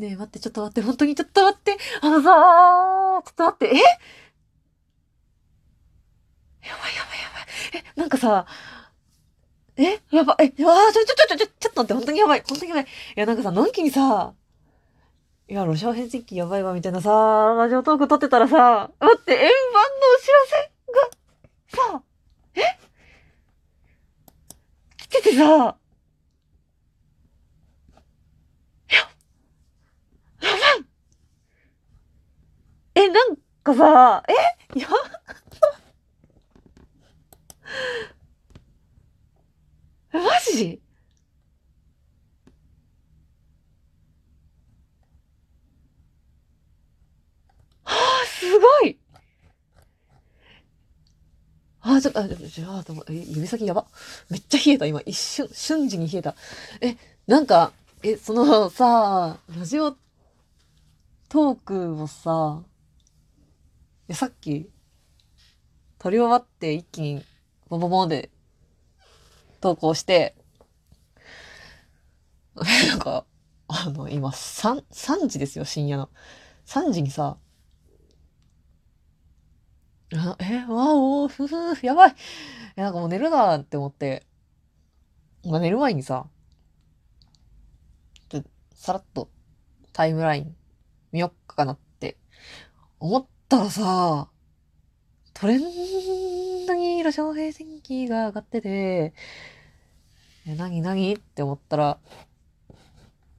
[0.00, 1.76] ねえ、待って、ちょっと待って、本当にちょっと待って。
[2.00, 2.32] あのさー、
[3.22, 3.68] ちょっと待って、え？
[3.76, 3.82] や
[6.74, 7.42] ばいやばいやばい。
[7.74, 8.46] え、なんかさ、
[9.76, 10.00] え？
[10.10, 12.84] やばい、え、わー、ちょ、ちょ、ちょ、ちょ、ちょっと待って、本当にやばい、本当にやばい。
[12.84, 14.32] いや、なんかさ、のんきにさ、
[15.48, 19.52] いや、ロシア編成機やばいわ、みたいなさ、ラジオトーク撮ってたらさ、待って、円盤の
[20.16, 20.46] お知ら
[21.76, 22.02] せが、さ、
[22.54, 22.62] え？
[24.96, 25.76] 来ててさ、や、
[30.40, 30.58] やばい
[32.94, 33.36] え、なん
[33.74, 34.32] かさ、え？
[34.80, 34.86] や、
[40.12, 40.80] えマジ？
[47.84, 48.98] は あ、すごい
[51.82, 53.86] あ、ちょっと、あ、じゃあ、でも、え、指先やば。
[54.28, 55.00] めっちゃ冷えた、今。
[55.06, 56.34] 一瞬、瞬時に冷えた。
[56.80, 59.96] え、なんか、え、そのさ、ラジオ
[61.28, 62.62] トークをさ、
[64.10, 64.68] え、さっき、
[66.00, 67.24] 撮り終わって一気に、
[67.68, 68.28] ボボボで
[69.60, 70.34] 投稿して、
[72.88, 73.24] なんか、
[73.68, 76.10] あの、今、3、3時ですよ、深夜の。
[76.66, 77.38] 3時にさ、
[80.40, 82.16] え、わお、ふふ、やばい。
[82.74, 84.26] え、なんかもう寝るなって思って、
[85.44, 86.28] まあ、寝る前にさ、
[88.74, 89.30] さらっと
[89.92, 90.56] タイムライン
[91.12, 92.16] 見よっかなって
[92.98, 94.28] 思ったらさ、
[95.34, 95.60] トレン
[96.66, 99.12] ドにロシア平戦記が上がってて、
[100.46, 101.98] え、なになにって思ったら、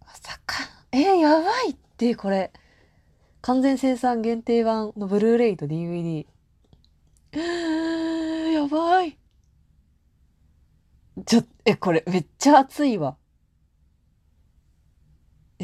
[0.00, 2.50] まさか、えやばいって、これ。
[3.42, 6.24] 完全生産限定版のブルーレイと DVD。
[7.32, 9.18] えー、やばい。
[11.26, 13.18] ちょ、え、これめっちゃ熱いわ。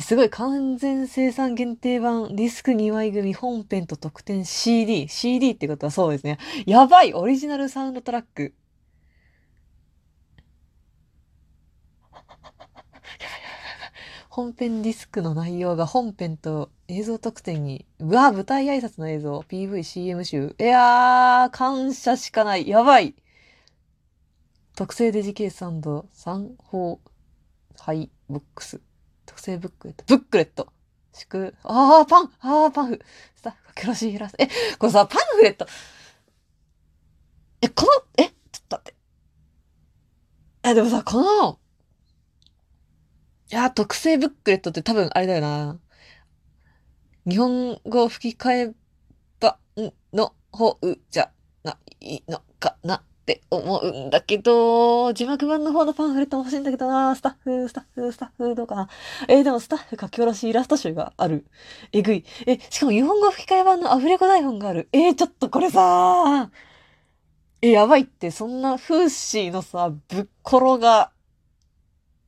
[0.00, 5.08] すごい完全生産限定版ディスク2枚組本編と特典 CD。
[5.08, 6.38] CD ってことはそうですね。
[6.66, 8.54] やばいオリジナルサウンドトラック。
[14.28, 20.56] 本編ディスクの内容が本編と映像特典に、うわ舞台挨拶の映像、PV、CM 集。
[20.58, 22.66] いやー、感謝しかない。
[22.66, 23.14] やばい
[24.74, 25.58] 特製デジケース
[26.12, 27.00] 三方
[27.78, 28.80] ハイボックス。
[29.34, 30.04] 特製ブックレット。
[30.06, 30.72] ブックレット。
[31.12, 33.00] 祝、あー、パンあー、パンフ
[33.34, 34.36] スタッフがキョロシーラス。
[34.38, 34.46] え、
[34.78, 35.66] これさ、パンフレット。
[37.60, 38.32] え、この、え、ちょっ
[38.68, 38.94] と待って。
[40.62, 41.58] え、でもさ、この、
[43.50, 45.80] いや、特製ブックレットって多分あれだよな。
[47.28, 48.74] 日本語吹き替え
[49.40, 49.56] 版
[50.12, 50.78] の方
[51.10, 51.32] じゃ
[51.64, 57.16] ないのかなって思うんだけど、字幕版の方のパンフレットも欲しいんだけどな。
[57.16, 58.88] スタッフ、スタッフ、スタッフ、どうかな。
[59.28, 61.46] えーでもスタッフ書き下ろしイラスト集がある。
[61.92, 62.24] えぐい。
[62.46, 64.88] え、しかも日本語吹き替え版のアフレコ台本がある。
[64.92, 66.50] えーちょっとこれさ
[67.62, 71.12] え、やばいって、そんなフーシーのさ、ぶっころが、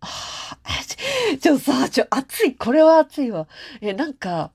[0.00, 2.56] はあ、ちちょ、さ、ちょ、熱い。
[2.56, 3.46] これは熱いわ。
[3.80, 4.52] え、なんか、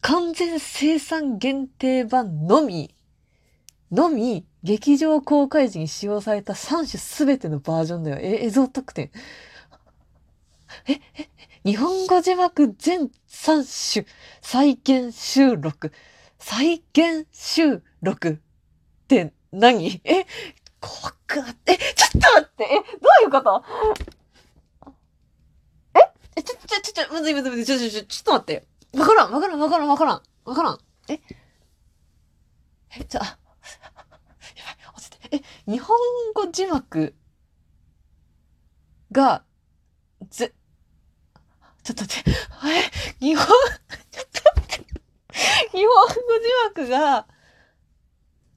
[0.00, 2.94] 完全生産限定版のみ、
[3.96, 8.18] のみ、劇場公開時に使用された3種すべてのバージョンだよ。
[8.20, 9.10] え、映像特典。
[10.86, 11.28] え、え、
[11.64, 14.06] 日本語字幕全3種
[14.42, 15.92] 再現収録。
[16.38, 20.00] 再現収録って何？
[20.04, 20.26] え、
[20.78, 22.68] 怖くなって、え、ちょっと待って、え、
[23.00, 23.64] どういうこと？
[25.94, 26.00] え
[26.36, 28.66] え、ちょ、ちょ、ちょ、ちょ、むずいむずいむずい、ちょ、ちょ、ちょ、ちょっと待って。
[28.98, 30.78] わからん、わからん、わからん、わからん、わからん。
[31.08, 31.18] え？
[32.98, 33.38] え、ちょ、あ、
[35.66, 35.96] 日本
[36.34, 37.14] 語字幕
[39.10, 39.44] が、
[40.30, 40.54] ぜ、
[41.82, 44.86] ちょっと待って、え、日本、ちょっと待って。
[45.72, 47.26] 日本語字幕が、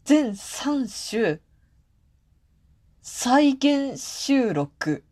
[0.03, 1.39] 全3種、
[3.01, 5.03] 再現収録。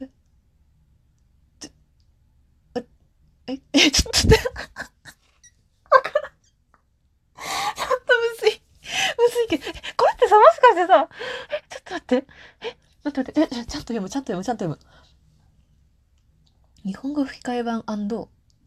[0.00, 0.08] え
[3.46, 4.36] え、え、え、ちょっと待って。
[5.90, 6.32] わからん。
[6.32, 8.50] ちょっとむずい。
[8.50, 8.94] むず
[9.44, 9.64] いけど、
[9.96, 11.08] これってさ、もしかしてさ、
[11.50, 12.26] え、ちょっと待って。
[12.60, 14.94] え、待って待って、え、ちゃんと読む、ちゃんと読む、ちゃんと読む。
[16.84, 17.82] 日本語吹き替え版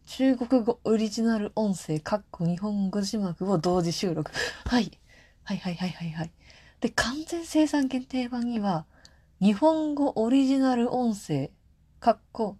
[0.06, 4.32] 中国語オリジナル音声、かっこ日本語字幕を同時収録。
[4.64, 4.98] はい。
[5.44, 6.32] はいはいはいはいはい。
[6.80, 8.86] で、完全生産限定版には、
[9.40, 11.50] 日本語オリジナル音声、
[12.00, 12.56] かっこ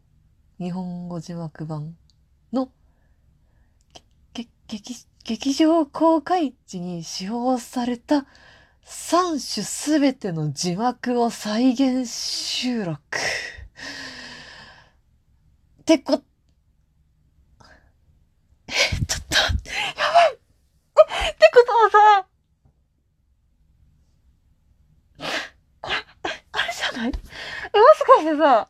[0.61, 1.97] 日本語字幕版
[2.53, 2.71] の、
[4.35, 8.25] げ、げ、劇、劇場公開時に使用された
[8.87, 12.99] 3種すべての字幕を再現収録。
[15.83, 16.23] ってこ、
[18.69, 19.37] え、ちょっと、
[20.01, 20.33] やばい！
[20.35, 22.27] ってことはさ、
[25.83, 25.95] これ、
[26.53, 27.09] あれじゃない？
[27.09, 27.15] え、も
[27.95, 28.67] しかしてさ、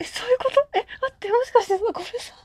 [0.00, 0.68] え、そういうこと？
[0.78, 2.41] え、待って、もしかしてさ、これさ、え、さっ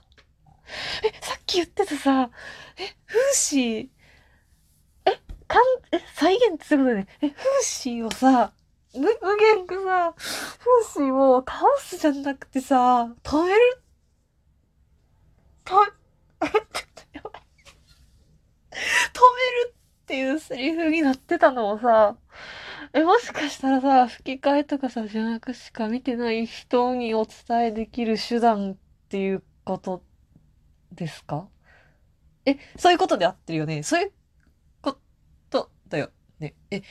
[1.47, 2.29] き言ってたさ、
[2.77, 3.89] え、フーシー、
[5.05, 7.07] え、かん、え、再現ってそういうことね。
[7.21, 8.53] え、フーシーをさ、
[8.93, 9.07] 無、無
[9.37, 13.83] 限くさ、フーシーを倒すじゃなくてさ、止める、
[15.65, 15.73] 止、
[16.45, 17.43] え、ちょっとやばい。
[18.71, 18.81] 止め
[19.65, 22.17] るっていうセリフになってたのをさ、
[22.93, 28.75] え、もしかしたらさ、吹き替えとかさ、字幕しか見てない人にお伝えできる手段っ
[29.09, 30.03] ていうこと
[30.97, 31.47] ですか？
[32.45, 34.13] え、そういうことで合ってるよねそういう
[34.81, 34.99] こ
[35.51, 36.55] とだよね。
[36.71, 36.83] え、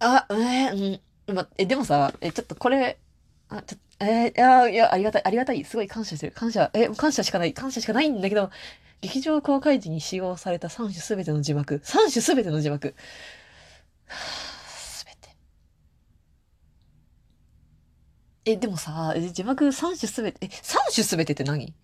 [0.00, 2.98] あ、え、うん、ま、え、でもさ、え、ちょっとこれ、
[3.48, 5.64] あ、ちょっと、えー、いや、いや、ありがたい、ありがたい。
[5.64, 6.32] すごい感謝してる。
[6.32, 8.50] 感謝、え、感謝しかない、感謝しかないんだけど、
[9.00, 11.80] 劇場公開時に使用された3種すべての字幕。
[11.84, 12.94] 3種すべての字幕。
[14.66, 15.36] すべて。
[18.44, 21.74] え、でもさ、え字幕3種すべて、え、3種すべてって何？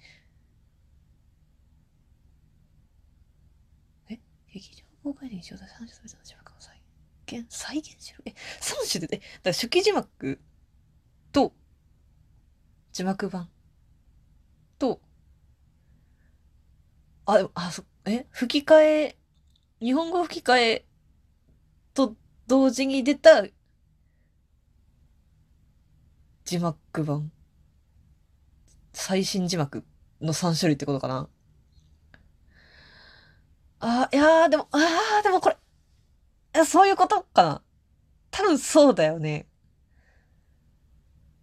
[4.60, 6.80] 劇場公開時に使用された3種すべての字幕を再
[7.26, 8.22] 現、再現しろ？
[8.26, 10.40] え、3種で、え、だから初期字幕
[11.32, 11.52] と、
[12.92, 13.48] 字幕版
[14.78, 15.00] と、
[17.26, 19.16] あ、でも、あ、そ、え吹き替え、
[19.80, 20.84] 日本語吹き替え
[21.92, 22.14] と
[22.46, 23.44] 同時に出た
[26.44, 27.32] 字幕版。
[28.92, 29.84] 最新字幕
[30.20, 31.28] の3種類ってことかな。
[33.86, 35.50] あ、いやー、でも、あー、でもこ
[36.54, 37.62] れ、そういうことかな。
[38.30, 39.46] 多分そうだよね。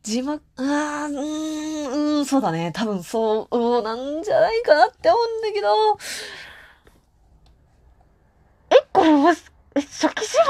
[0.01, 2.71] 字幕、あー、うーん、うん、そうだね。
[2.73, 5.99] 多分そうなんじゃないかなって思うんだけど、
[8.71, 10.43] え、これも、え、初期種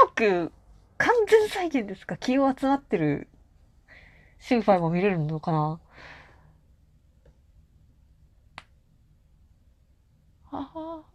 [0.46, 0.52] 目、
[0.96, 2.16] 完全再現ですか？
[2.16, 3.28] 気を集まってる
[4.38, 5.80] シンファイも見れるのかな？
[10.52, 11.11] ああ。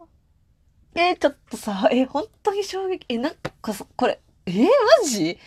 [0.99, 5.37] えーちょっとさ、え、本当に衝撃、え、なんかそ、これ、えーマジ？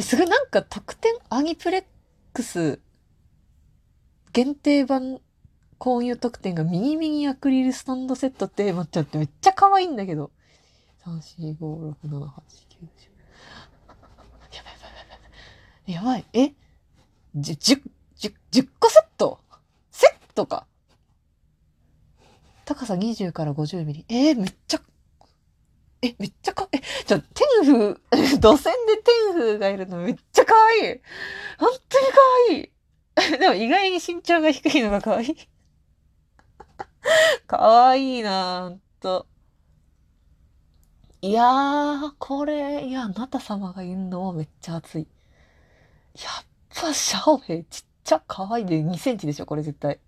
[0.00, 1.84] すごいなんか特典アニプレッ
[2.32, 2.80] クス
[4.32, 5.20] 限定版
[5.78, 10.32] 購入特典がミニミニアクリルスタンドセットって待っちゃってめっちゃ可愛いんだけど。
[11.04, 12.16] 3、4、5、6、7、8、9、10。
[12.16, 12.26] やば
[14.50, 14.80] いやばいや
[15.86, 16.24] ばいやばい。
[16.32, 16.54] え
[17.36, 17.82] ?10、
[18.16, 19.38] 10、10個セット？
[19.90, 20.66] セットか。
[22.74, 24.04] 高さ20から50ミリ。
[24.08, 24.80] えー、めっちゃ、
[26.02, 31.00] え、めっちゃか、え、じゃ、天風、 土線で天風がいるのめっちゃ可愛い。
[31.58, 32.70] 本当に可愛い。
[33.38, 35.36] でも意外に身長が低いのが可愛い。
[37.46, 39.28] 可愛いなぁ、と。
[41.22, 45.06] いやー、これ、いや、あなた様がいるのもめっちゃ熱い。
[46.16, 46.44] やっ
[46.74, 50.00] ぱ、シャオヘイちっちゃ可愛いで2センチでしょ、これ絶対。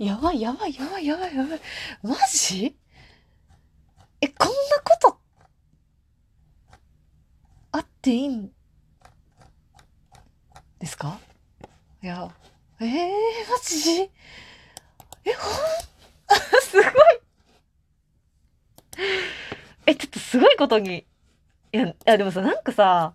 [0.00, 1.60] やばいやばいやばいやばいやばい。
[2.02, 2.76] マジ？
[4.20, 5.18] え、こんなこと、
[7.72, 8.50] あっていいん
[10.78, 11.18] ですか？
[12.02, 12.30] いや、
[12.80, 14.02] えー、マジ？
[14.02, 15.54] え、ほん、
[16.62, 16.84] すごい。
[19.86, 21.06] え、ちょっとすごいことに、
[21.72, 23.12] いや、いやでもさ、なんかさ、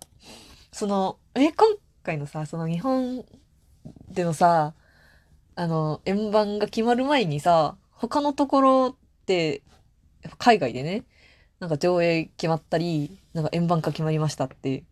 [0.70, 3.24] その、え、今回のさ、その日本
[4.08, 4.74] でのさ、
[5.54, 9.62] あの、円盤が決まる前にさ、他のところって、
[10.38, 11.04] 海外でね、
[11.60, 14.84] なんか上映決まったり、なんか円盤化決まりましたって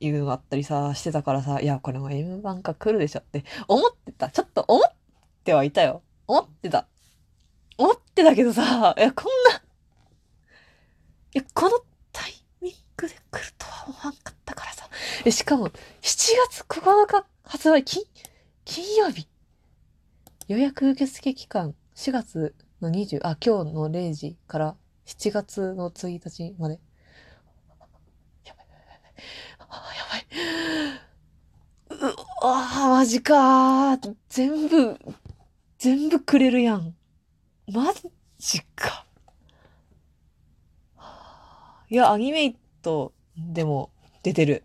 [0.00, 4.30] いうのがあったりさ、してたからさ、いや、これも円盤化来るでしょって思ってた。
[4.30, 4.92] ちょっと思っ
[5.44, 6.02] てはいたよ。
[6.26, 6.88] 思ってた。
[7.76, 9.58] 思ってたけどさ、いや、こんな、
[11.34, 11.78] いや、この
[12.12, 14.88] タイミングで来るとは思わんかったからさ。
[15.24, 18.02] え、しかも、7月9日発売、金、
[18.64, 19.28] 金曜日。
[20.46, 26.78] 予約受付期間4月の20、あ、今日の0時から7月の1日まで。
[28.44, 28.66] やばい、
[29.70, 32.10] あやばい。
[32.10, 33.98] う、あ、マジか。
[34.28, 34.98] 全部、
[35.78, 36.94] 全部くれるやん。
[37.72, 37.94] マ
[38.38, 39.06] ジか。
[41.88, 43.90] いや、アニメイトでも
[44.22, 44.64] 出てる。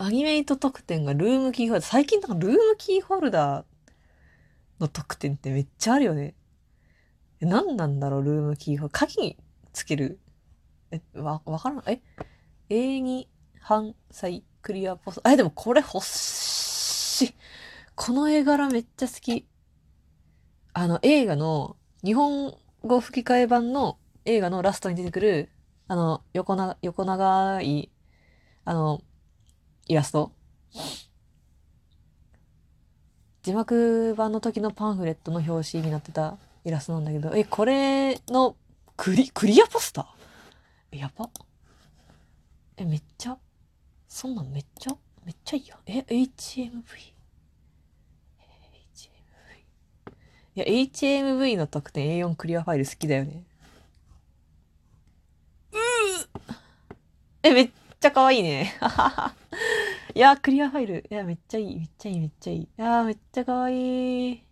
[0.00, 1.90] アニメイト特典がルームキーホルダー。
[1.90, 3.64] 最近なんかルームキーホルダー
[4.78, 6.34] の特典ってめっちゃあるよね。
[7.40, 9.00] 何なんだろう、ルームキーホルダー。
[9.00, 9.36] 鍵に
[9.72, 10.20] つける。
[10.92, 11.82] え、わ、わからん。
[11.86, 12.00] え
[12.70, 13.26] ?A2
[13.60, 15.28] 反対クリアポスト。
[15.28, 17.34] え、でもこれ欲しい。
[17.96, 19.48] この絵柄めっちゃ好き。
[20.74, 25.50] あの、映画の、日本語吹き替え版の映画のラストに出てくる、
[25.88, 27.90] あの、横な、横長い、
[28.64, 29.02] あの、
[29.88, 30.32] イラスト。
[33.42, 38.56] 字幕版の時のパンフレットの表紙になってたイラストなんだけど、え、これの
[38.96, 40.06] クリ、クリアポスター？
[40.92, 41.30] え、やば。
[42.76, 43.38] え、めっちゃ、
[44.06, 45.78] そんなんめっちゃ、めっちゃいいやん。
[45.86, 47.18] え、HMV。
[50.54, 53.44] いや、HMV の特典 A4 クリアファイル好きだよね。
[55.72, 55.76] う
[57.44, 58.74] え、めっちゃ可愛いね。
[60.18, 61.04] いや、クリアファイル。
[61.08, 61.76] いや、めっちゃいい。
[61.76, 62.18] めっちゃいい。
[62.18, 62.58] めっちゃいい。
[62.62, 64.44] いや、めっちゃ可愛い。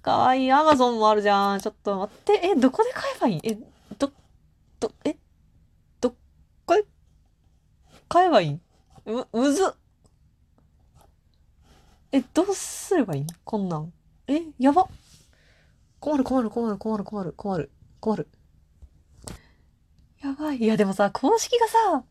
[0.00, 0.52] 可愛い。
[0.52, 1.58] アマゾンもあるじゃん。
[1.58, 2.40] ちょっと待って。
[2.40, 3.40] え、どこで買えばいい？
[3.42, 3.58] え、
[3.98, 4.12] ど、
[4.78, 5.16] ど、え、
[6.00, 6.14] ど
[6.64, 6.84] こで？
[8.08, 8.60] 買えばいい？
[9.06, 9.72] む、むずっ。
[12.12, 13.26] え、どうすればいい？
[13.42, 13.92] こんなん。
[14.28, 14.86] え、やば。
[15.98, 18.28] 困る困る困る困る困る困る困る。
[20.22, 20.58] やばい。
[20.58, 22.04] いや、でもさ、公式がさ、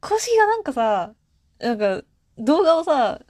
[0.00, 1.12] 公式がなんかさ、
[1.58, 2.02] なんか、
[2.38, 3.20] 動画をさ、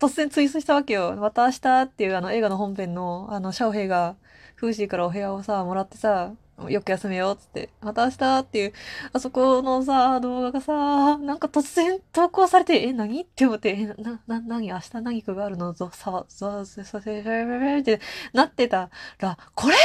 [0.00, 1.14] 突然ツイートしたわけよ。
[1.16, 4.16] また明日っていうあの映画の本編の、あの、シャオヘイが、
[4.56, 6.32] フーシーからお部屋をさ、もらってさ、
[6.68, 7.70] よく休めよっ、つって。
[7.80, 8.72] また明日っていう、
[9.12, 13.22] あそこのさ、動画がさ、なんか突然投稿されて、え、何？
[13.22, 14.68] って思って、え、な、な、何？
[14.68, 18.00] 明日何かがあるのぞ、さわ、ぞ、させ、って
[18.32, 19.76] なってたら、これ？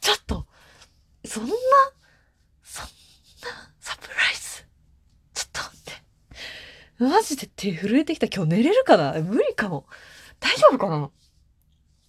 [0.00, 0.46] ちょっと、
[1.24, 1.50] そんな、
[2.62, 2.90] そんな、
[3.80, 4.47] サプライズ？
[6.98, 8.26] マジで手震えてきた。
[8.26, 9.12] 今日寝れるかな？
[9.20, 9.86] 無理かも。
[10.40, 11.10] 大丈夫かな？